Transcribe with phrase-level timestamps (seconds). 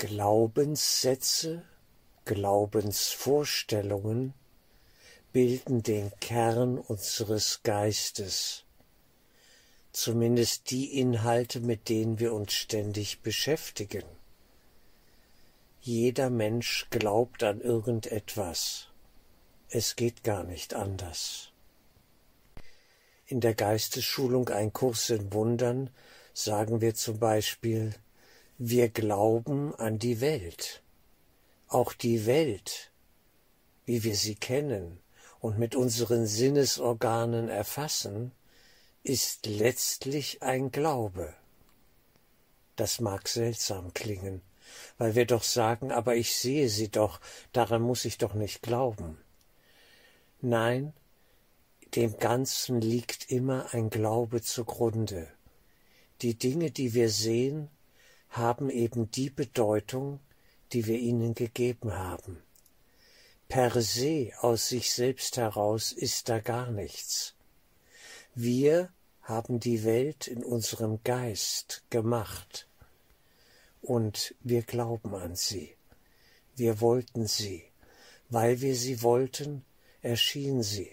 [0.00, 1.62] Glaubenssätze,
[2.24, 4.32] Glaubensvorstellungen
[5.30, 8.64] bilden den Kern unseres Geistes,
[9.92, 14.04] zumindest die Inhalte, mit denen wir uns ständig beschäftigen.
[15.82, 18.86] Jeder Mensch glaubt an irgendetwas.
[19.68, 21.52] Es geht gar nicht anders.
[23.26, 25.90] In der Geistesschulung Ein Kurs in Wundern
[26.32, 27.94] sagen wir zum Beispiel,
[28.62, 30.82] wir glauben an die Welt.
[31.66, 32.90] Auch die Welt,
[33.86, 35.00] wie wir sie kennen
[35.40, 38.32] und mit unseren Sinnesorganen erfassen,
[39.02, 41.32] ist letztlich ein Glaube.
[42.76, 44.42] Das mag seltsam klingen,
[44.98, 47.18] weil wir doch sagen, aber ich sehe sie doch,
[47.52, 49.16] daran muss ich doch nicht glauben.
[50.42, 50.92] Nein,
[51.94, 55.28] dem Ganzen liegt immer ein Glaube zugrunde.
[56.20, 57.70] Die Dinge, die wir sehen,
[58.30, 60.20] haben eben die Bedeutung,
[60.72, 62.42] die wir ihnen gegeben haben.
[63.48, 67.34] Per se aus sich selbst heraus ist da gar nichts.
[68.34, 68.90] Wir
[69.22, 72.68] haben die Welt in unserem Geist gemacht
[73.82, 75.74] und wir glauben an sie.
[76.54, 77.64] Wir wollten sie.
[78.28, 79.64] Weil wir sie wollten,
[80.02, 80.90] erschien sie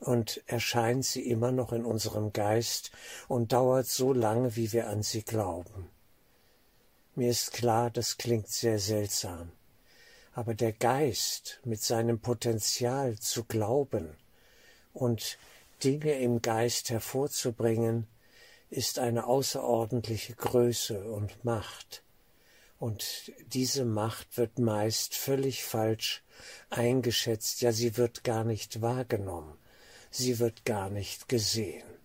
[0.00, 2.90] und erscheint sie immer noch in unserem Geist
[3.26, 5.90] und dauert so lange, wie wir an sie glauben.
[7.18, 9.50] Mir ist klar, das klingt sehr seltsam,
[10.34, 14.16] aber der Geist mit seinem Potenzial zu glauben
[14.92, 15.36] und
[15.82, 18.06] Dinge im Geist hervorzubringen,
[18.70, 22.04] ist eine außerordentliche Größe und Macht.
[22.78, 26.22] Und diese Macht wird meist völlig falsch
[26.70, 29.58] eingeschätzt, ja sie wird gar nicht wahrgenommen,
[30.12, 31.97] sie wird gar nicht gesehen.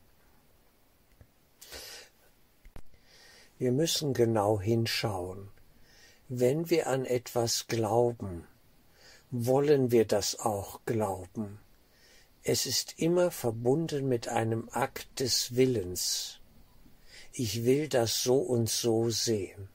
[3.63, 5.47] Wir müssen genau hinschauen.
[6.27, 8.45] Wenn wir an etwas glauben,
[9.31, 11.61] wollen wir das auch glauben.
[12.43, 16.41] Es ist immer verbunden mit einem Akt des Willens.
[17.31, 19.69] Ich will das so und so sehen.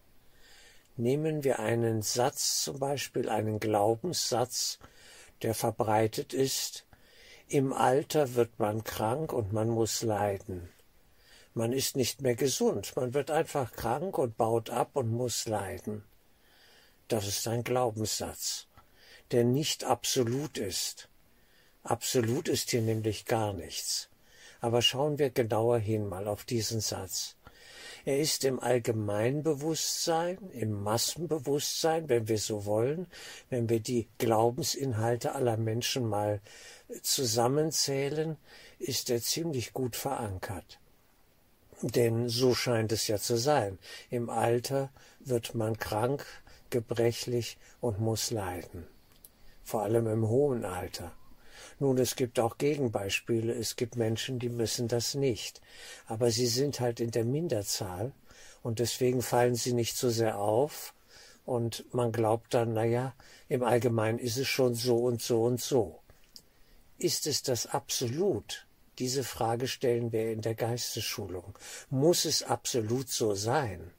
[0.98, 4.80] Nehmen wir einen Satz, zum Beispiel einen Glaubenssatz,
[5.40, 6.84] der verbreitet ist,
[7.48, 10.68] im Alter wird man krank und man muss leiden.
[11.58, 16.04] Man ist nicht mehr gesund, man wird einfach krank und baut ab und muss leiden.
[17.08, 18.68] Das ist ein Glaubenssatz,
[19.32, 21.08] der nicht absolut ist.
[21.82, 24.08] Absolut ist hier nämlich gar nichts.
[24.60, 27.34] Aber schauen wir genauer hin mal auf diesen Satz.
[28.04, 33.08] Er ist im Allgemeinbewusstsein, im Massenbewusstsein, wenn wir so wollen,
[33.50, 36.40] wenn wir die Glaubensinhalte aller Menschen mal
[37.02, 38.36] zusammenzählen,
[38.78, 40.78] ist er ziemlich gut verankert.
[41.82, 43.78] Denn so scheint es ja zu sein.
[44.10, 44.90] Im Alter
[45.20, 46.26] wird man krank,
[46.70, 48.86] gebrechlich und muss leiden.
[49.62, 51.12] Vor allem im hohen Alter.
[51.78, 53.52] Nun, es gibt auch Gegenbeispiele.
[53.52, 55.60] Es gibt Menschen, die müssen das nicht.
[56.06, 58.12] Aber sie sind halt in der Minderzahl
[58.62, 60.94] und deswegen fallen sie nicht so sehr auf.
[61.44, 63.14] Und man glaubt dann, na ja,
[63.48, 66.00] im Allgemeinen ist es schon so und so und so.
[66.98, 68.67] Ist es das absolut?
[68.98, 71.56] Diese Frage stellen wir in der Geistesschulung.
[71.88, 73.92] Muss es absolut so sein?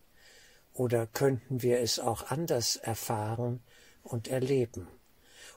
[0.74, 3.62] Oder könnten wir es auch anders erfahren
[4.04, 4.88] und erleben?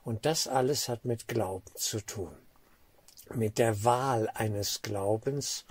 [0.04, 2.36] Und das alles hat mit Glauben zu tun.
[3.34, 5.64] Mit der Wahl eines Glaubens,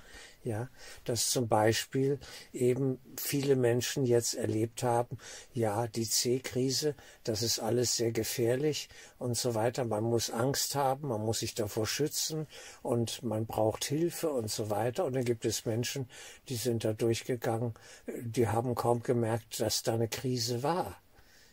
[0.44, 0.69] ja,
[1.06, 2.19] dass zum Beispiel
[2.53, 5.18] eben viele Menschen jetzt erlebt haben,
[5.53, 9.85] ja, die C-Krise, das ist alles sehr gefährlich und so weiter.
[9.85, 12.47] Man muss Angst haben, man muss sich davor schützen
[12.81, 15.06] und man braucht Hilfe und so weiter.
[15.06, 16.09] Und dann gibt es Menschen,
[16.50, 17.73] die sind da durchgegangen,
[18.08, 21.02] die haben kaum gemerkt, dass da eine Krise war.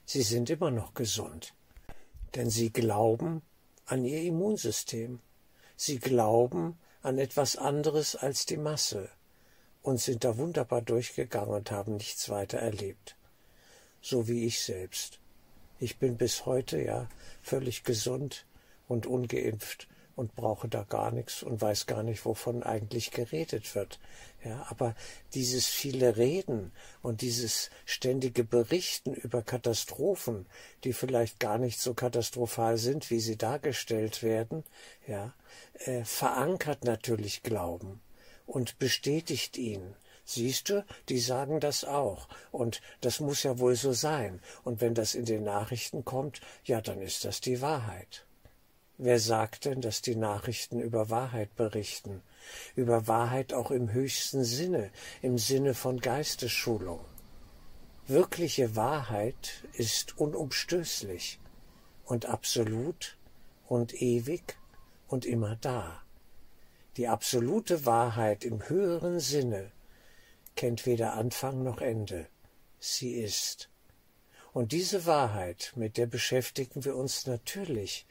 [0.04, 1.54] Sie sind immer noch gesund
[2.34, 3.42] denn sie glauben
[3.86, 5.20] an ihr Immunsystem.
[5.76, 9.08] Sie glauben an etwas anderes als die Masse
[9.82, 13.16] und sind da wunderbar durchgegangen und haben nichts weiter erlebt.
[14.00, 15.18] So wie ich selbst.
[15.80, 17.08] Ich bin bis heute ja
[17.42, 18.44] völlig gesund
[18.88, 19.86] und ungeimpft
[20.18, 24.00] und brauche da gar nichts und weiß gar nicht, wovon eigentlich geredet wird.
[24.44, 24.96] Ja, aber
[25.32, 26.72] dieses viele Reden
[27.02, 30.46] und dieses ständige Berichten über Katastrophen,
[30.82, 34.64] die vielleicht gar nicht so katastrophal sind, wie sie dargestellt werden,
[35.06, 35.34] ja,
[35.84, 38.00] äh, verankert natürlich Glauben
[38.44, 39.94] und bestätigt ihn.
[40.24, 42.28] Siehst du, die sagen das auch.
[42.50, 44.42] Und das muss ja wohl so sein.
[44.64, 48.26] Und wenn das in den Nachrichten kommt, ja, dann ist das die Wahrheit.
[49.00, 52.20] Wer sagt denn, dass die Nachrichten über Wahrheit berichten?
[52.74, 54.90] Über Wahrheit auch im höchsten Sinne,
[55.22, 56.98] im Sinne von Geistesschulung.
[58.08, 61.38] Wirkliche Wahrheit ist unumstößlich
[62.06, 63.16] und absolut
[63.68, 64.56] und ewig
[65.06, 66.02] und immer da.
[66.96, 69.70] Die absolute Wahrheit im höheren Sinne
[70.56, 72.26] kennt weder Anfang noch Ende.
[72.80, 73.68] Sie ist.
[74.52, 78.06] Und diese Wahrheit, mit der beschäftigen wir uns natürlich.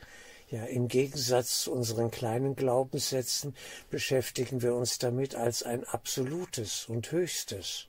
[0.50, 3.56] Ja, im Gegensatz zu unseren kleinen Glaubenssätzen
[3.90, 7.88] beschäftigen wir uns damit als ein absolutes und höchstes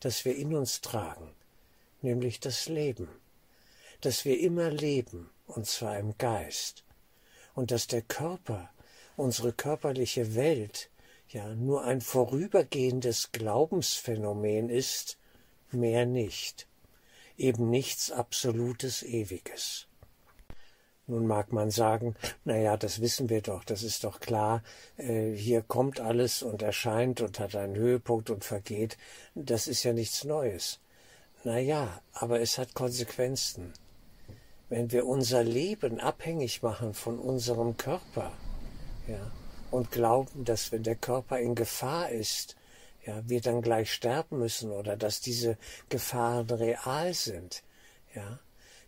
[0.00, 1.30] das wir in uns tragen,
[2.00, 3.08] nämlich das Leben,
[4.00, 6.84] dass wir immer leben, und zwar im Geist,
[7.54, 8.70] und dass der Körper,
[9.16, 10.90] unsere körperliche Welt,
[11.28, 15.18] ja nur ein vorübergehendes Glaubensphänomen ist,
[15.70, 16.66] mehr nicht,
[17.36, 19.86] eben nichts Absolutes Ewiges.
[21.10, 22.14] Nun mag man sagen,
[22.44, 24.62] na ja, das wissen wir doch, das ist doch klar,
[24.96, 28.96] äh, hier kommt alles und erscheint und hat einen Höhepunkt und vergeht,
[29.34, 30.78] das ist ja nichts Neues.
[31.42, 33.72] Na ja, aber es hat Konsequenzen.
[34.68, 38.30] Wenn wir unser Leben abhängig machen von unserem Körper,
[39.08, 39.32] ja,
[39.72, 42.54] und glauben, dass wenn der Körper in Gefahr ist,
[43.04, 45.58] ja, wir dann gleich sterben müssen oder dass diese
[45.88, 47.64] Gefahren real sind,
[48.14, 48.38] ja,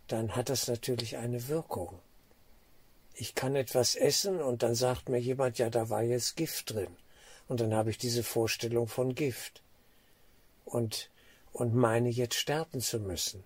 [0.07, 1.99] dann hat das natürlich eine Wirkung
[3.15, 6.95] ich kann etwas essen und dann sagt mir jemand, ja, da war jetzt Gift drin.
[7.47, 9.61] Und dann habe ich diese Vorstellung von Gift.
[10.65, 11.09] Und,
[11.51, 13.43] und meine jetzt sterben zu müssen.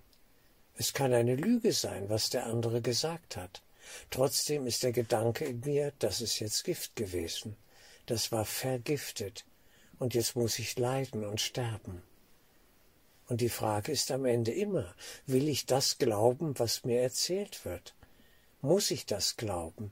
[0.76, 3.62] Es kann eine Lüge sein, was der andere gesagt hat.
[4.10, 7.56] Trotzdem ist der Gedanke in mir, das ist jetzt Gift gewesen.
[8.06, 9.44] Das war vergiftet.
[10.00, 12.04] Und jetzt muss ich leiden und sterben.
[13.28, 14.94] Und die Frage ist am Ende immer,
[15.26, 17.94] will ich das glauben, was mir erzählt wird?
[18.62, 19.92] Muss ich das glauben?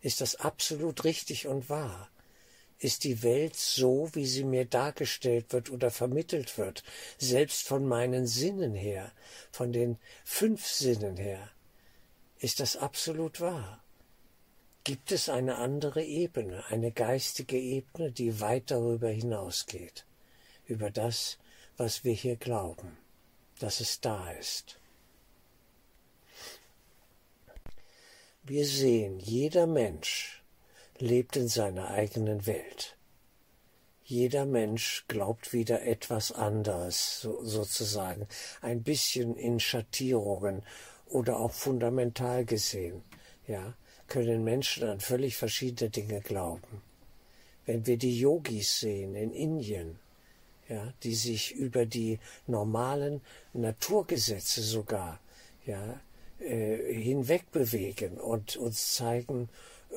[0.00, 2.10] Ist das absolut richtig und wahr?
[2.78, 6.82] Ist die Welt so, wie sie mir dargestellt wird oder vermittelt wird,
[7.16, 9.12] selbst von meinen Sinnen her,
[9.50, 11.50] von den fünf Sinnen her?
[12.38, 13.82] Ist das absolut wahr?
[14.84, 20.04] Gibt es eine andere Ebene, eine geistige Ebene, die weit darüber hinausgeht,
[20.66, 21.38] über das,
[21.76, 22.98] was wir hier glauben,
[23.60, 24.81] dass es da ist?
[28.44, 30.42] Wir sehen, jeder Mensch
[30.98, 32.96] lebt in seiner eigenen Welt.
[34.02, 38.26] Jeder Mensch glaubt wieder etwas anderes, so, sozusagen,
[38.60, 40.64] ein bisschen in Schattierungen
[41.06, 43.04] oder auch fundamental gesehen,
[43.46, 43.74] ja,
[44.08, 46.82] können Menschen an völlig verschiedene Dinge glauben.
[47.64, 50.00] Wenn wir die Yogis sehen in Indien,
[50.68, 52.18] ja, die sich über die
[52.48, 53.20] normalen
[53.52, 55.20] Naturgesetze sogar,
[55.64, 56.00] ja,
[56.42, 59.48] äh, hinwegbewegen und uns zeigen,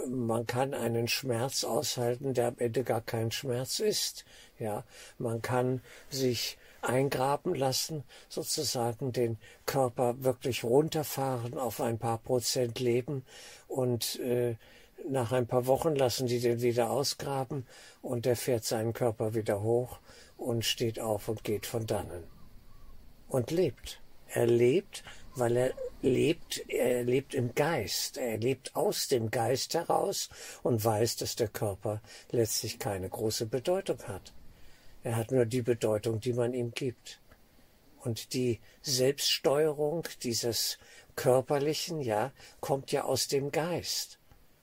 [0.07, 4.25] man kann einen Schmerz aushalten, der am Ende gar kein Schmerz ist.
[4.59, 4.83] Ja,
[5.17, 13.25] man kann sich eingraben lassen, sozusagen den Körper wirklich runterfahren auf ein paar Prozent Leben
[13.67, 14.55] und äh,
[15.07, 17.65] nach ein paar Wochen lassen die den wieder ausgraben
[18.01, 19.99] und der fährt seinen Körper wieder hoch
[20.37, 22.23] und steht auf und geht von dannen
[23.27, 24.01] und lebt.
[24.27, 25.03] Er lebt,
[25.35, 30.29] weil er lebt, er lebt im Geist, er lebt aus dem Geist heraus
[30.63, 32.01] und weiß, dass der Körper
[32.31, 34.33] letztlich keine große Bedeutung hat.
[35.03, 37.19] Er hat nur die Bedeutung, die man ihm gibt.
[37.99, 40.77] Und die Selbststeuerung dieses
[41.15, 44.19] Körperlichen, ja, kommt ja aus dem Geist.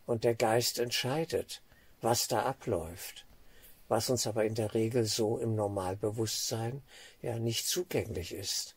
[0.06, 1.62] Und der Geist entscheidet,
[2.00, 3.26] was da abläuft,
[3.88, 6.82] was uns aber in der Regel so im Normalbewusstsein
[7.20, 8.76] ja nicht zugänglich ist.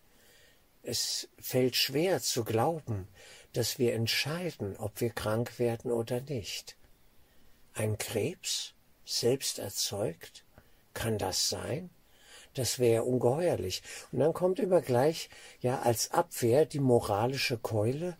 [0.87, 3.07] Es fällt schwer zu glauben,
[3.53, 6.75] dass wir entscheiden, ob wir krank werden oder nicht.
[7.73, 10.45] Ein Krebs, selbst erzeugt?
[10.93, 11.89] Kann das sein?
[12.53, 13.81] Das wäre ungeheuerlich.
[14.11, 18.15] Und dann kommt immer gleich, ja, als Abwehr die moralische Keule.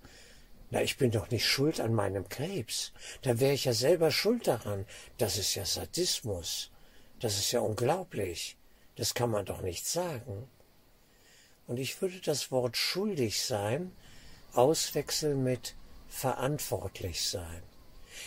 [0.72, 2.94] Na, ich bin doch nicht schuld an meinem Krebs.
[3.22, 4.88] Da wäre ich ja selber schuld daran.
[5.20, 6.72] Das ist ja Sadismus.
[7.20, 8.58] Das ist ja unglaublich.
[8.96, 10.50] Das kann man doch nicht sagen.
[11.68, 13.92] Und ich würde das Wort schuldig sein
[14.54, 15.76] auswechseln mit
[16.08, 17.64] verantwortlich sein.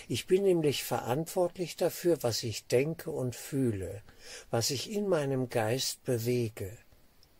[0.09, 4.02] Ich bin nämlich verantwortlich dafür, was ich denke und fühle,
[4.50, 6.76] was ich in meinem Geist bewege.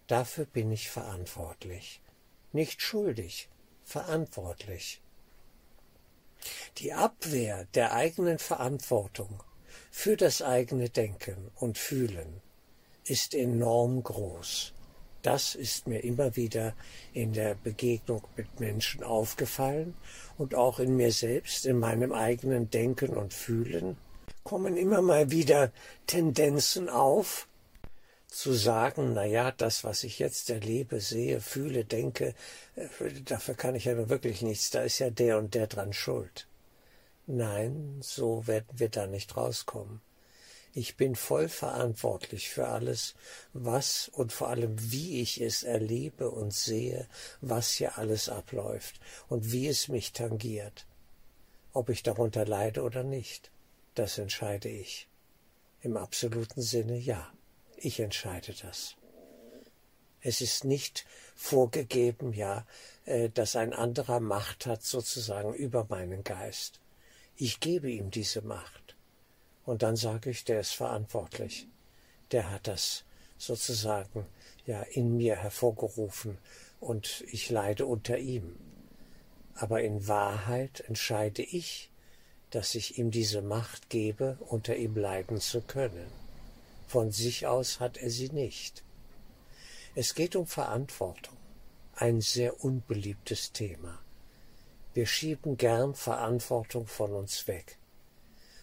[0.06, 2.00] Dafür bin ich verantwortlich.
[2.52, 3.50] Nicht schuldig,
[3.84, 5.02] verantwortlich.
[6.78, 9.42] Die Abwehr der eigenen Verantwortung
[9.90, 12.40] für das eigene Denken und Fühlen
[13.04, 14.72] ist enorm groß.
[15.28, 16.73] Das ist mir immer wieder
[17.12, 19.94] in der Begegnung mit Menschen aufgefallen
[20.38, 23.99] und auch in mir selbst, in meinem eigenen Denken und Fühlen,
[24.42, 25.70] kommen immer mal wieder
[26.06, 27.47] Tendenzen auf,
[28.28, 32.35] zu sagen, na ja, das, was ich jetzt erlebe, sehe, fühle, denke,
[32.76, 32.88] äh,
[33.23, 36.49] dafür kann ich nur wirklich nichts, da ist ja der und der dran schuld.
[37.26, 40.00] Nein, so werden wir da nicht rauskommen.
[40.78, 43.16] Ich bin voll verantwortlich für alles,
[43.52, 47.08] was und vor allem wie ich es erlebe und sehe,
[47.40, 50.87] was hier alles abläuft und wie es mich tangiert.
[51.73, 53.50] Ob ich darunter leide oder nicht,
[53.97, 55.08] das entscheide ich.
[55.82, 57.28] Im absoluten Sinne ja,
[57.76, 58.94] ich entscheide das.
[60.20, 62.64] Es ist nicht vorgegeben, ja,
[63.04, 66.78] äh, dass ein anderer Macht hat sozusagen über meinen Geist.
[67.35, 68.88] Ich gebe ihm diese Macht.
[69.68, 71.68] Und dann sage ich, der ist verantwortlich.
[72.32, 73.04] Der hat das
[73.37, 74.25] sozusagen
[74.64, 76.38] ja in mir hervorgerufen
[76.80, 78.56] und ich leide unter ihm.
[79.52, 81.90] Aber in Wahrheit entscheide ich,
[82.48, 86.10] dass ich ihm diese Macht gebe, unter ihm leiden zu können.
[86.87, 88.82] Von sich aus hat er sie nicht.
[89.94, 91.37] Es geht um Verantwortung,
[91.94, 93.98] ein sehr unbeliebtes Thema.
[94.94, 97.77] Wir schieben gern Verantwortung von uns weg.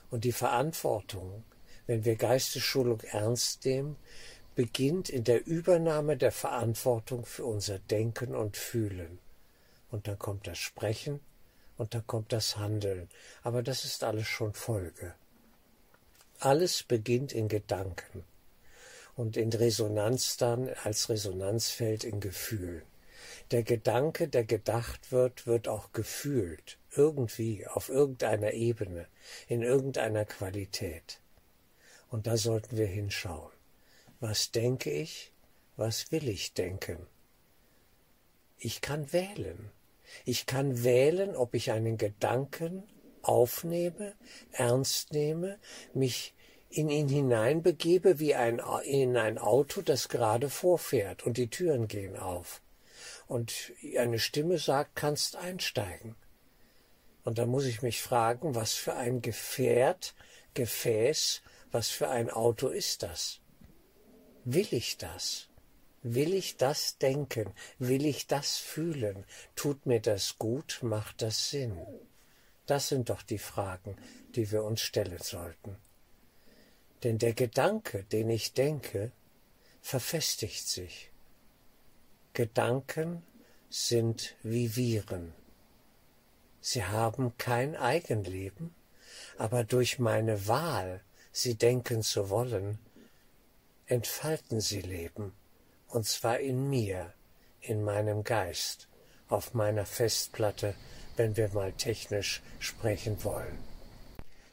[0.09, 1.43] Und die Verantwortung,
[1.87, 3.97] wenn wir Geistesschulung ernst nehmen,
[4.55, 9.19] beginnt in der Übernahme der Verantwortung für unser Denken und Fühlen.
[9.91, 11.19] Und dann kommt das Sprechen
[11.77, 13.09] und dann kommt das Handeln.
[13.43, 15.13] Aber das ist alles schon Folge.
[16.39, 18.23] Alles beginnt in Gedanken
[19.15, 22.83] und in Resonanz dann als Resonanzfeld in Gefühlen.
[23.51, 29.07] Der Gedanke, der gedacht wird, wird auch gefühlt, irgendwie, auf irgendeiner Ebene,
[29.47, 31.19] in irgendeiner Qualität.
[32.09, 33.51] Und da sollten wir hinschauen.
[34.19, 35.31] Was denke ich?
[35.77, 37.05] Was will ich denken?
[38.57, 39.69] Ich kann wählen.
[40.23, 42.83] Ich kann wählen, ob ich einen Gedanken
[43.21, 44.13] aufnehme,
[44.51, 45.59] ernst nehme,
[45.93, 46.33] mich
[46.69, 52.17] in ihn hineinbegebe wie ein, in ein Auto, das gerade vorfährt und die Türen gehen
[52.17, 52.61] auf.
[53.27, 56.15] Und eine Stimme sagt, kannst einsteigen.
[57.23, 60.13] Und da muss ich mich fragen, was für ein Gefährt,
[60.53, 61.41] Gefäß,
[61.71, 63.41] was für ein Auto ist das?
[64.43, 65.49] Will ich das?
[66.03, 67.51] Will ich das denken?
[67.79, 69.25] Will ich das fühlen?
[69.55, 70.79] Tut mir das gut?
[70.83, 71.83] Macht das Sinn?
[72.67, 73.97] Das sind doch die Fragen,
[74.35, 75.77] die wir uns stellen sollten.
[77.03, 79.11] Denn der Gedanke, den ich denke,
[79.81, 81.11] verfestigt sich.
[82.35, 83.23] Gedanken
[83.69, 85.33] sind wie Viren.
[86.59, 88.75] Sie haben kein Eigenleben,
[89.37, 90.99] aber durch meine Wahl,
[91.31, 92.77] sie denken zu wollen,
[93.85, 95.31] entfalten sie Leben,
[95.87, 97.13] und zwar in mir,
[97.61, 98.89] in meinem Geist,
[99.29, 100.75] auf meiner Festplatte,
[101.15, 103.57] wenn wir mal technisch sprechen wollen.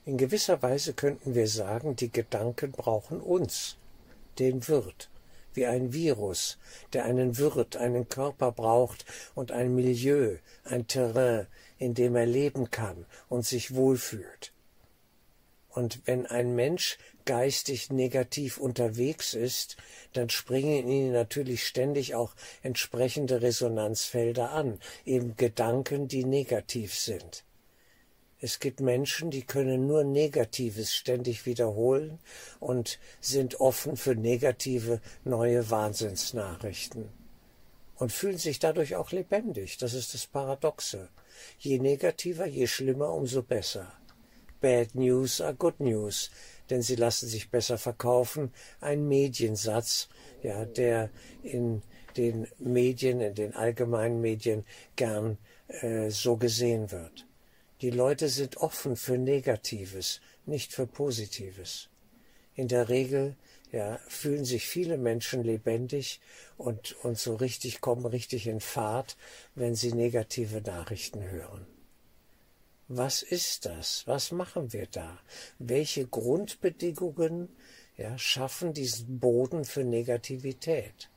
[0.05, 3.77] In gewisser Weise könnten wir sagen, die Gedanken brauchen uns,
[4.39, 5.09] den Wirt,
[5.55, 6.59] wie ein Virus,
[6.93, 9.05] der einen Wirt, einen Körper braucht
[9.35, 11.47] und ein Milieu, ein Terrain,
[11.79, 14.53] in dem er leben kann und sich wohlfühlt.
[15.69, 19.77] Und wenn ein Mensch geistig negativ unterwegs ist,
[20.13, 27.45] dann springen ihn natürlich ständig auch entsprechende Resonanzfelder an, eben Gedanken, die negativ sind.
[28.45, 32.19] Es gibt Menschen, die können nur Negatives ständig wiederholen
[32.59, 37.09] und sind offen für negative neue Wahnsinnsnachrichten
[37.95, 39.79] und fühlen sich dadurch auch lebendig.
[39.79, 41.09] Das ist das Paradoxe.
[41.61, 43.93] Je negativer, je schlimmer, umso besser.
[44.61, 46.29] Bad News are good news,
[46.69, 48.53] denn sie lassen sich besser verkaufen.
[48.81, 50.09] Ein Mediensatz,
[50.43, 51.11] ja, der
[51.45, 51.83] in
[52.17, 54.65] den Medien, in den allgemeinen Medien
[54.97, 57.25] gern äh, so gesehen wird.
[57.83, 61.89] Die Leute sind offen für Negatives, nicht für Positives.
[62.55, 63.35] In der Regel
[63.73, 66.21] ja, fühlen sich viele Menschen lebendig
[66.57, 69.17] und, und so richtig kommen richtig in Fahrt,
[69.57, 71.67] wenn sie negative Nachrichten hören.
[72.87, 74.07] Was ist das?
[74.07, 75.19] Was machen wir da?
[75.59, 77.49] Welche Grundbedingungen
[77.97, 81.11] ja, schaffen diesen Boden für Negativität?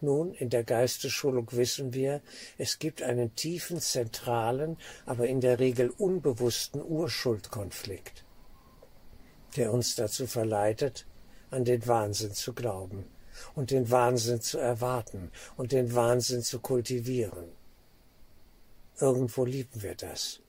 [0.00, 2.22] Nun, in der Geistesschulung wissen wir,
[2.56, 8.24] es gibt einen tiefen, zentralen, aber in der Regel unbewussten Urschuldkonflikt,
[9.56, 11.06] der uns dazu verleitet,
[11.50, 13.04] an den Wahnsinn zu glauben
[13.54, 17.52] und den Wahnsinn zu erwarten und den Wahnsinn zu kultivieren.
[18.98, 20.40] Irgendwo lieben wir das.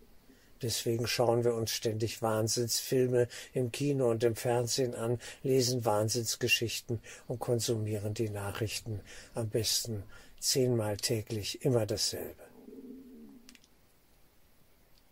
[0.62, 7.40] Deswegen schauen wir uns ständig Wahnsinnsfilme im Kino und im Fernsehen an, lesen Wahnsinnsgeschichten und
[7.40, 9.02] konsumieren die Nachrichten
[9.34, 10.04] am besten
[10.40, 12.44] zehnmal täglich immer dasselbe.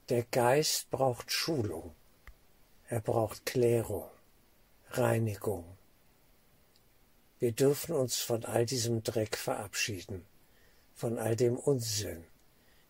[0.10, 1.96] Der Geist braucht Schulung,
[2.88, 4.10] er braucht Klärung,
[4.92, 5.66] Reinigung,
[7.40, 10.26] Wir dürfen uns von all diesem Dreck verabschieden,
[10.94, 12.26] von all dem Unsinn,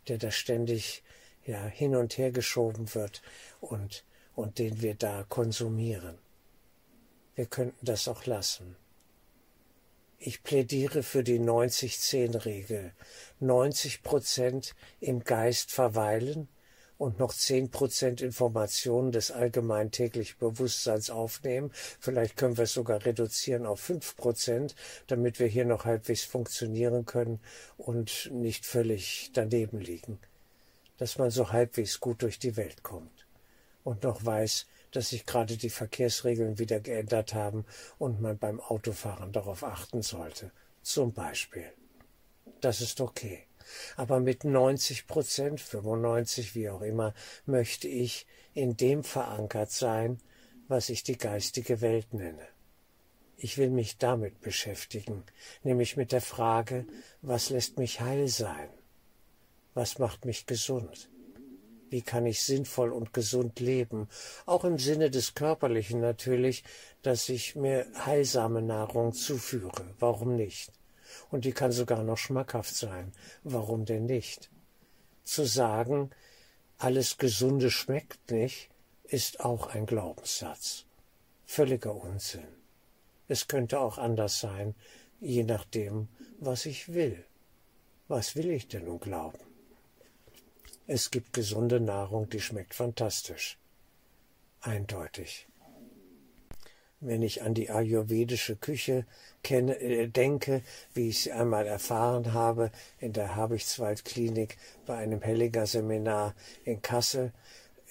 [0.07, 1.03] der da ständig
[1.45, 3.21] ja hin und her geschoben wird
[3.59, 4.03] und
[4.39, 6.17] und den wir da konsumieren.
[7.35, 8.77] Wir könnten das auch lassen.
[10.17, 12.93] Ich plädiere für die 90-10-Regel.
[13.41, 16.47] 90 Prozent im Geist verweilen
[16.97, 21.71] und noch 10 Prozent Informationen des allgemein täglichen Bewusstseins aufnehmen.
[21.99, 24.75] Vielleicht können wir es sogar reduzieren auf 5 Prozent,
[25.07, 27.41] damit wir hier noch halbwegs funktionieren können
[27.77, 30.19] und nicht völlig daneben liegen.
[30.99, 33.25] Dass man so halbwegs gut durch die Welt kommt
[33.83, 37.65] und noch weiß, dass sich gerade die Verkehrsregeln wieder geändert haben
[37.97, 40.51] und man beim Autofahren darauf achten sollte.
[40.81, 41.71] Zum Beispiel.
[42.61, 43.45] Das ist okay.
[43.95, 47.13] Aber mit 90 Prozent, 95, wie auch immer,
[47.45, 50.19] möchte ich in dem verankert sein,
[50.67, 52.47] was ich die geistige Welt nenne.
[53.37, 55.23] Ich will mich damit beschäftigen,
[55.63, 56.85] nämlich mit der Frage,
[57.21, 58.69] was lässt mich heil sein?
[59.73, 61.09] Was macht mich gesund?
[61.89, 64.07] Wie kann ich sinnvoll und gesund leben?
[64.45, 66.63] Auch im Sinne des Körperlichen natürlich,
[67.01, 69.95] dass ich mir heilsame Nahrung zuführe.
[69.99, 70.71] Warum nicht?
[71.31, 73.11] Und die kann sogar noch schmackhaft sein.
[73.43, 74.51] Warum denn nicht?
[75.23, 76.11] Zu sagen,
[76.77, 78.69] alles Gesunde schmeckt nicht,
[79.03, 80.85] ist auch ein Glaubenssatz.
[81.45, 82.47] Völliger Unsinn.
[83.27, 84.75] Es könnte auch anders sein,
[85.19, 86.07] je nachdem,
[86.39, 87.25] was ich will.
[88.07, 89.48] Was will ich denn nun glauben?
[90.91, 93.59] Es gibt gesunde Nahrung, die schmeckt fantastisch.
[94.59, 95.47] Eindeutig.
[96.99, 99.05] Wenn ich an die ayurvedische Küche
[99.43, 100.63] kenne, äh, denke,
[100.95, 107.33] wie ich sie einmal erfahren habe in der Habichtswaldklinik bei einem Hellinger Seminar in Kassel,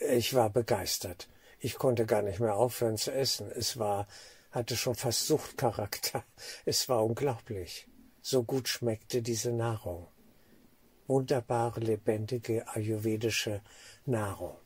[0.01, 1.29] ich war begeistert.
[1.61, 3.49] Ich konnte gar nicht mehr aufhören zu essen.
[3.55, 4.09] Es war,
[4.51, 6.25] hatte schon fast Suchtcharakter.
[6.65, 7.87] Es war unglaublich.
[8.23, 10.09] So gut schmeckte diese Nahrung
[11.09, 13.61] wunderbare, lebendige ayurvedische
[14.07, 14.57] Nahrung.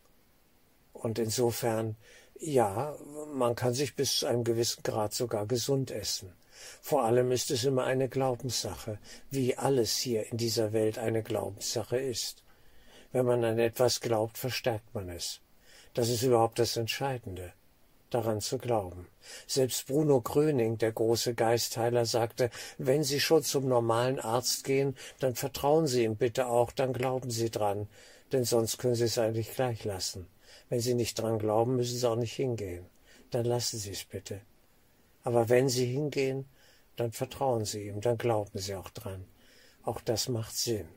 [0.93, 1.97] Und insofern,
[2.39, 2.95] ja,
[3.33, 6.33] man kann sich bis zu einem gewissen Grad sogar gesund essen.
[6.81, 8.99] Vor allem ist es immer eine Glaubenssache,
[9.31, 12.45] wie alles hier in dieser Welt eine Glaubenssache ist.
[13.13, 15.41] Wenn man an etwas glaubt, verstärkt man es.
[15.95, 17.53] Das ist überhaupt das Entscheidende
[18.15, 19.07] daran zu glauben.
[19.47, 25.35] Selbst Bruno Gröning, der große Geistheiler, sagte, wenn Sie schon zum normalen Arzt gehen, dann
[25.35, 27.89] vertrauen Sie ihm bitte auch, dann glauben Sie dran,
[28.33, 30.27] denn sonst können Sie es eigentlich gleich lassen.
[30.69, 32.87] Wenn Sie nicht dran glauben, müssen Sie auch nicht hingehen.
[33.31, 34.41] Dann lassen Sie es bitte.
[35.25, 36.47] Aber wenn Sie hingehen,
[36.97, 39.25] dann vertrauen Sie ihm, dann glauben Sie auch dran.
[39.83, 40.89] Auch das macht Sinn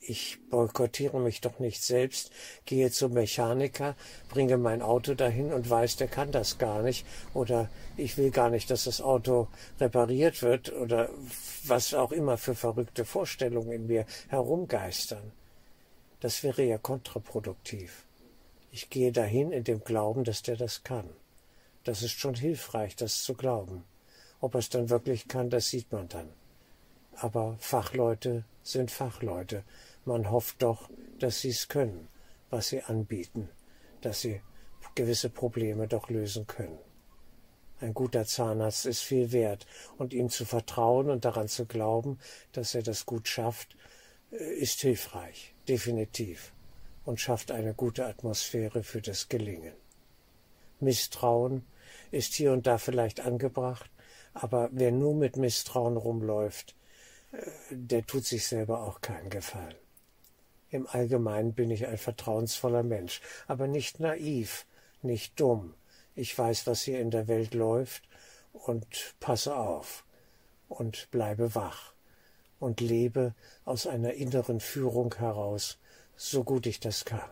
[0.00, 2.30] ich boykottiere mich doch nicht selbst,
[2.64, 3.96] gehe zum Mechaniker,
[4.28, 8.50] bringe mein Auto dahin und weiß, der kann das gar nicht oder ich will gar
[8.50, 9.48] nicht, dass das Auto
[9.80, 11.10] repariert wird oder
[11.64, 15.32] was auch immer für verrückte Vorstellungen in mir herumgeistern.
[16.20, 18.04] Das wäre ja kontraproduktiv.
[18.70, 21.08] Ich gehe dahin in dem Glauben, dass der das kann.
[21.84, 23.84] Das ist schon hilfreich, das zu glauben.
[24.40, 26.28] Ob er es dann wirklich kann, das sieht man dann.
[27.14, 29.62] Aber Fachleute sind Fachleute
[30.06, 32.08] man hofft doch, dass sie es können,
[32.50, 33.48] was sie anbieten,
[34.00, 34.40] dass sie
[34.94, 36.78] gewisse Probleme doch lösen können.
[37.80, 39.66] Ein guter Zahnarzt ist viel wert,
[39.98, 42.18] und ihm zu vertrauen und daran zu glauben,
[42.52, 43.76] dass er das gut schafft,
[44.32, 46.54] äh, ist hilfreich, definitiv,
[47.04, 49.74] und schafft eine gute Atmosphäre für das Gelingen.
[50.80, 51.66] Misstrauen
[52.10, 53.90] ist hier und da vielleicht angebracht,
[54.32, 56.74] aber wer nur mit Misstrauen rumläuft,
[57.32, 59.76] äh, der tut sich selber auch keinen Gefallen.
[60.76, 64.66] Im Allgemeinen bin ich ein vertrauensvoller Mensch, aber nicht naiv,
[65.00, 65.72] nicht dumm.
[66.14, 68.02] Ich weiß, was hier in der Welt läuft
[68.52, 70.04] und passe auf
[70.68, 71.94] und bleibe wach
[72.60, 73.34] und lebe
[73.64, 75.78] aus einer inneren Führung heraus,
[76.14, 77.30] so gut ich das kann.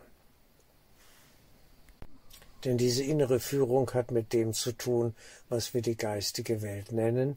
[2.64, 5.14] Denn diese innere Führung hat mit dem zu tun,
[5.50, 7.36] was wir die geistige Welt nennen,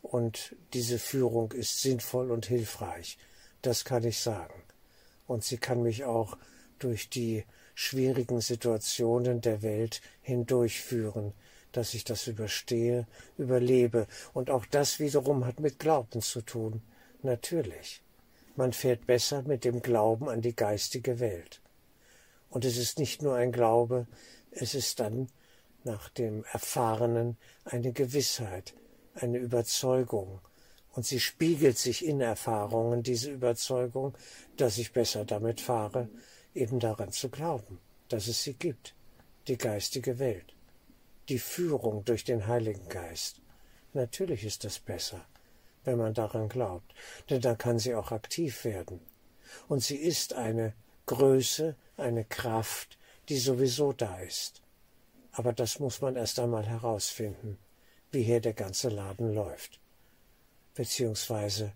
[0.00, 3.18] und diese Führung ist sinnvoll und hilfreich,
[3.62, 4.62] das kann ich sagen
[5.30, 6.36] und sie kann mich auch
[6.80, 11.34] durch die schwierigen Situationen der Welt hindurchführen,
[11.70, 13.06] dass ich das überstehe,
[13.38, 14.08] überlebe.
[14.32, 16.82] Und auch das wiederum hat mit Glauben zu tun.
[17.22, 18.02] Natürlich.
[18.56, 21.60] Man fährt besser mit dem Glauben an die geistige Welt.
[22.48, 24.08] Und es ist nicht nur ein Glaube,
[24.50, 25.28] es ist dann
[25.84, 28.74] nach dem Erfahrenen eine Gewissheit,
[29.14, 30.40] eine Überzeugung,
[30.92, 34.14] und sie spiegelt sich in Erfahrungen, diese Überzeugung,
[34.56, 36.08] dass ich besser damit fahre,
[36.54, 38.94] eben daran zu glauben, dass es sie gibt,
[39.48, 40.54] die geistige Welt,
[41.28, 43.40] die Führung durch den Heiligen Geist,
[43.92, 45.24] Natürlich ist es besser,
[45.84, 46.94] wenn man daran glaubt,
[47.28, 49.00] denn dann kann sie auch aktiv werden.
[49.68, 50.74] Und sie ist eine
[51.06, 52.98] Größe, eine Kraft,
[53.28, 54.62] die sowieso da ist.
[55.32, 57.58] Aber das muss man erst einmal herausfinden,
[58.12, 59.80] wie hier der ganze Laden läuft,
[60.80, 61.74] beziehungsweise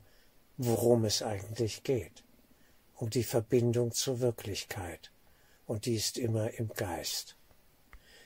[0.56, 2.24] worum es eigentlich geht,
[2.94, 5.10] um die Verbindung zur Wirklichkeit,
[5.66, 7.36] und die ist immer im Geist.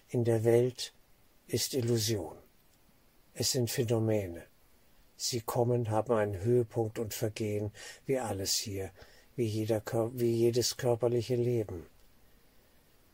[0.09, 0.95] In der Welt
[1.49, 2.37] ist Illusion.
[3.35, 4.45] Es sind Phänomene.
[5.17, 7.73] Sie kommen, haben einen Höhepunkt und vergehen,
[8.07, 8.93] wie alles hier,
[9.35, 9.83] wie, jeder,
[10.15, 11.89] wie jedes körperliche Leben.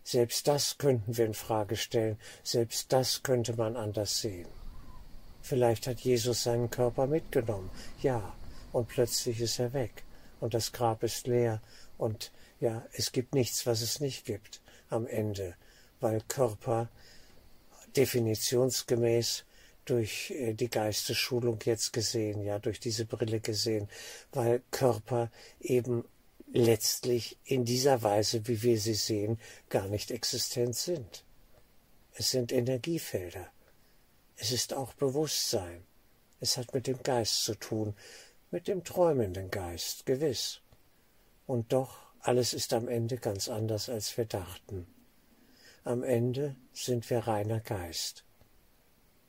[0.02, 4.63] Selbst das könnten wir in Frage stellen, selbst das könnte man anders sehen.
[5.44, 8.34] Vielleicht hat Jesus seinen Körper mitgenommen, ja,
[8.72, 10.02] und plötzlich ist er weg,
[10.40, 11.60] und das Grab ist leer,
[11.98, 15.54] und ja, es gibt nichts, was es nicht gibt am Ende,
[16.00, 16.88] weil Körper
[17.94, 19.44] definitionsgemäß
[19.84, 23.90] durch äh, die Geistesschulung jetzt gesehen, ja, durch diese Brille gesehen,
[24.32, 25.30] weil Körper
[25.60, 26.06] eben
[26.54, 31.22] letztlich in dieser Weise, wie wir sie sehen, gar nicht existent sind.
[32.14, 33.46] Es sind Energiefelder.
[34.36, 35.84] Es ist auch Bewusstsein.
[36.40, 37.94] Es hat mit dem Geist zu tun,
[38.50, 40.60] mit dem träumenden Geist, gewiss.
[41.46, 44.86] Und doch, alles ist am Ende ganz anders, als wir dachten.
[45.84, 48.24] Am Ende sind wir reiner Geist.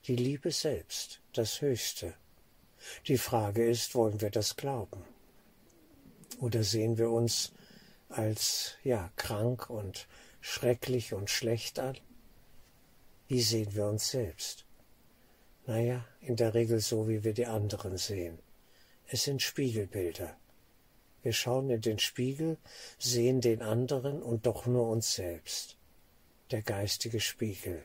[0.05, 2.13] Die Liebe selbst, das Höchste.
[3.07, 5.03] Die Frage ist, wollen wir das glauben?
[6.39, 7.53] Oder sehen wir uns
[8.09, 10.07] als ja krank und
[10.41, 11.97] schrecklich und schlecht an?
[13.27, 14.64] Wie sehen wir uns selbst?
[15.67, 18.37] Naja, in der Regel so, wie wir die anderen sehen.
[19.07, 20.37] Es sind Spiegelbilder.
[21.23, 22.57] Wir schauen in den Spiegel,
[22.99, 25.77] sehen den anderen und doch nur uns selbst.
[26.51, 27.83] Der geistige Spiegel.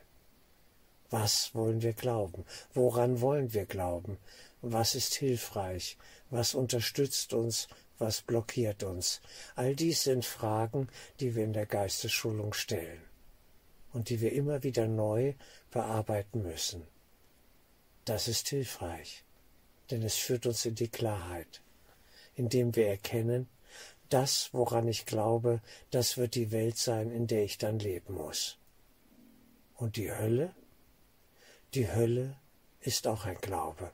[1.09, 2.45] Was wollen wir glauben?
[2.73, 4.17] Woran wollen wir glauben?
[4.61, 5.97] Was ist hilfreich?
[6.29, 7.67] Was unterstützt uns?
[7.97, 9.21] Was blockiert uns?
[9.55, 10.87] All dies sind Fragen,
[11.19, 13.01] die wir in der Geistesschulung stellen
[13.91, 15.33] und die wir immer wieder neu
[15.71, 16.87] bearbeiten müssen.
[18.05, 19.23] Das ist hilfreich,
[19.89, 21.61] denn es führt uns in die Klarheit,
[22.35, 23.47] indem wir erkennen,
[24.09, 28.57] das, woran ich glaube, das wird die Welt sein, in der ich dann leben muss.
[29.75, 30.53] Und die Hölle?
[31.73, 32.37] Die Hölle
[32.81, 33.91] ist auch ein Glaube.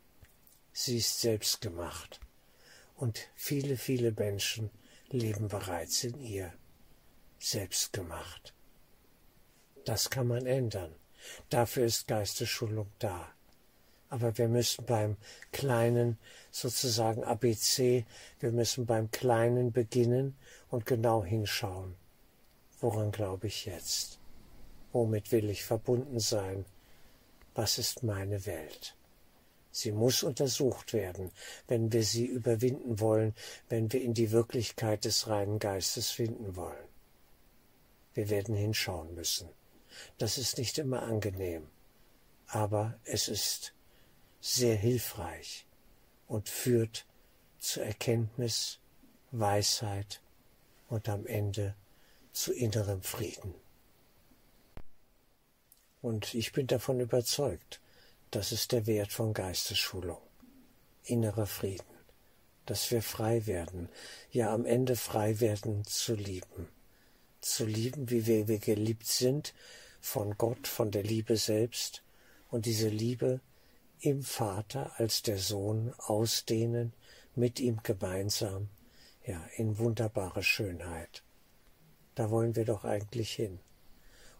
[0.73, 2.19] Sie ist selbst gemacht
[2.95, 4.71] und viele, viele Menschen
[5.09, 6.53] leben bereits in ihr,
[7.39, 8.53] selbst gemacht.
[9.85, 10.95] Das kann man ändern.
[11.49, 13.31] Dafür ist Geistesschulung da.
[14.09, 15.17] Aber wir müssen beim
[15.51, 16.17] kleinen,
[16.51, 18.05] sozusagen ABC,
[18.39, 20.35] wir müssen beim kleinen beginnen
[20.69, 21.95] und genau hinschauen.
[22.79, 24.19] Woran glaube ich jetzt?
[24.93, 26.65] Womit will ich verbunden sein?
[27.53, 28.95] Was ist meine Welt?
[29.71, 31.31] Sie muss untersucht werden,
[31.67, 33.35] wenn wir sie überwinden wollen,
[33.69, 36.87] wenn wir in die Wirklichkeit des reinen Geistes finden wollen.
[38.13, 39.49] Wir werden hinschauen müssen.
[40.17, 41.67] Das ist nicht immer angenehm,
[42.47, 43.73] aber es ist
[44.39, 45.65] sehr hilfreich
[46.27, 47.05] und führt
[47.59, 48.79] zu Erkenntnis,
[49.31, 50.21] Weisheit
[50.89, 51.75] und am Ende
[52.31, 53.53] zu innerem Frieden.
[56.01, 57.81] Und ich bin davon überzeugt,
[58.31, 60.21] das ist der Wert von Geistesschulung.
[61.03, 61.83] Innerer Frieden.
[62.65, 63.89] Dass wir frei werden,
[64.31, 66.67] ja am Ende frei werden zu lieben.
[67.39, 69.53] Zu lieben, wie wir, wir geliebt sind,
[70.01, 72.03] von Gott, von der Liebe selbst,
[72.49, 73.41] und diese Liebe
[73.99, 76.93] im Vater als der Sohn ausdehnen,
[77.35, 78.69] mit ihm gemeinsam,
[79.25, 81.23] ja, in wunderbare Schönheit.
[82.15, 83.59] Da wollen wir doch eigentlich hin.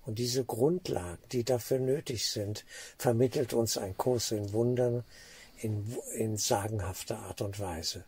[0.04, 2.65] Und diese Grundlagen, die dafür nötig sind,
[2.98, 5.04] vermittelt uns ein Kurs in Wundern
[5.58, 8.06] in, in sagenhafter Art und Weise.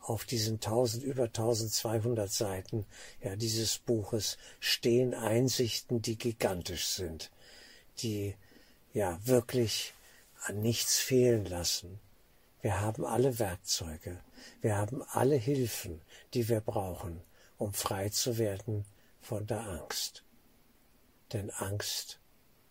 [0.00, 2.86] Auf diesen tausend, über 1200 Seiten
[3.22, 7.30] ja, dieses Buches stehen Einsichten, die gigantisch sind,
[7.98, 8.34] die
[8.92, 9.94] ja wirklich
[10.44, 12.00] an nichts fehlen lassen.
[12.60, 14.20] Wir haben alle Werkzeuge,
[14.60, 16.00] wir haben alle Hilfen,
[16.32, 17.22] die wir brauchen,
[17.58, 18.86] um frei zu werden
[19.20, 20.24] von der Angst.
[21.32, 22.20] Denn Angst,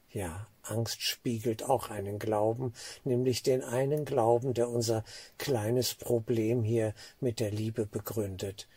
[0.10, 5.04] ja, Angst spiegelt auch einen Glauben, nämlich den einen Glauben, der unser
[5.38, 8.68] kleines Problem hier mit der Liebe begründet,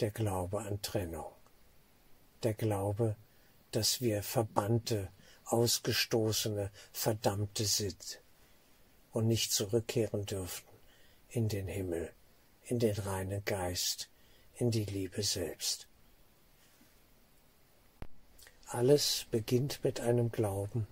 [0.00, 1.30] der Glaube an Trennung.
[2.44, 3.16] Der Glaube,
[3.72, 5.08] dass wir Verbannte,
[5.44, 8.21] Ausgestoßene, Verdammte sind
[9.12, 10.66] und nicht zurückkehren dürfen
[11.30, 12.10] in den Himmel,
[12.64, 14.08] in den reinen Geist,
[14.56, 15.86] in die Liebe selbst.
[18.66, 20.86] Alles beginnt mit einem Glauben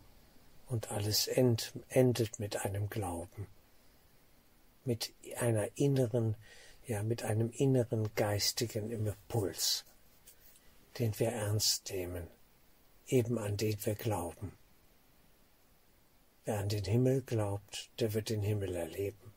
[0.71, 3.49] Und alles end, endet mit einem Glauben,
[4.85, 6.37] mit einer inneren,
[6.87, 9.85] ja, mit einem inneren geistigen Impuls,
[11.01, 12.29] den wir ernst nehmen,
[13.09, 14.53] eben an den wir glauben.
[16.45, 19.33] Wer an den Himmel glaubt, der wird den Himmel erleben.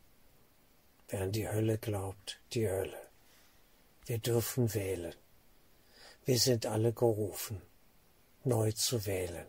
[1.09, 2.97] Wer an die Hölle glaubt, die Hölle.
[4.05, 5.13] Wir dürfen wählen.
[6.25, 7.61] Wir sind alle gerufen,
[8.45, 9.45] neu zu wählen.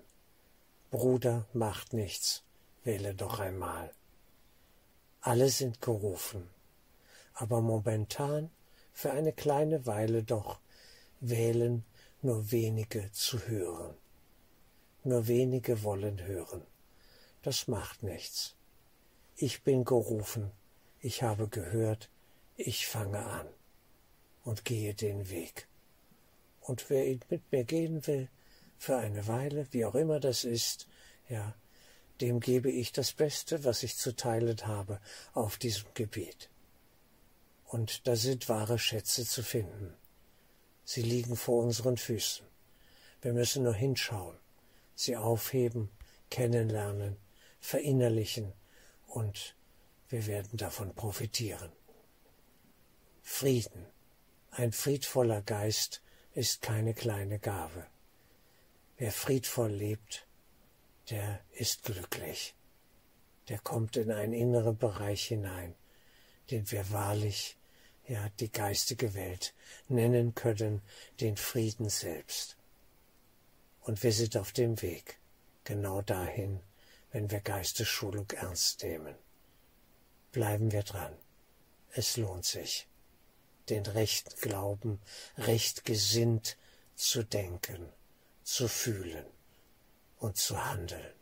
[0.91, 2.43] Bruder macht nichts,
[2.83, 3.93] wähle doch einmal.
[5.21, 6.51] Alle sind gerufen,
[7.35, 8.51] aber momentan,
[8.93, 10.59] für eine kleine Weile doch,
[11.21, 11.85] wählen
[12.23, 13.95] nur wenige zu hören.
[15.05, 16.63] Nur wenige wollen hören.
[17.45, 18.55] Das macht nichts.
[19.37, 20.51] Ich bin gerufen,
[21.01, 22.09] ich habe gehört,
[22.57, 23.47] ich fange an
[24.45, 25.69] und gehe den Weg.
[26.63, 28.31] Und wer mit mir gehen will,
[28.79, 30.89] für eine Weile, wie auch immer das ist,
[31.29, 31.55] ja,
[32.23, 34.99] dem gebe ich das Beste, was ich zu teilen habe
[35.35, 36.49] auf diesem Gebiet.
[37.67, 39.93] Und da sind wahre Schätze zu finden.
[40.87, 42.47] Sie liegen vor unseren Füßen.
[43.21, 44.39] Wir müssen nur hinschauen,
[44.95, 45.91] sie aufheben,
[46.31, 47.19] kennenlernen,
[47.65, 48.53] verinnerlichen
[49.07, 49.57] und
[50.11, 51.73] wir werden davon profitieren.
[53.23, 53.87] Frieden,
[54.51, 56.03] ein friedvoller Geist
[56.35, 57.87] ist keine kleine Gabe.
[58.99, 60.27] Wer friedvoll lebt,
[61.09, 62.55] der ist glücklich.
[63.49, 65.75] Der kommt in einen inneren Bereich hinein,
[66.51, 67.57] den wir wahrlich,
[68.07, 69.55] ja, die geistige Welt
[69.89, 70.83] nennen können,
[71.19, 72.59] den Frieden selbst.
[73.81, 75.19] Und wir sind auf dem Weg,
[75.65, 76.61] genau dahin,
[77.15, 79.15] wenn wir Geistesschulung ernst nehmen.
[80.33, 81.17] Bleiben wir dran.
[81.93, 82.89] Es lohnt sich
[83.69, 85.01] den rechten Glauben,
[85.39, 86.57] recht gesinnt
[86.97, 87.89] zu denken,
[88.43, 89.25] zu fühlen
[90.19, 91.15] und zu handeln.